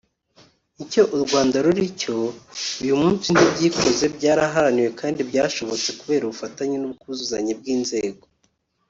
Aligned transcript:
Icyo 0.83 1.01
U 1.15 1.17
Rwanda 1.23 1.55
ruri 1.65 1.83
cyo 2.01 2.15
uyu 2.83 2.95
munsi 3.01 3.27
ntibyikoze; 3.33 4.05
byaraharaniwe; 4.15 4.89
kandi 5.01 5.19
byashobotse 5.29 5.89
kubera 5.99 6.23
ubufatanye 6.25 6.75
n’ubwuzuzanye 6.79 7.53
bw’inzego 7.59 8.23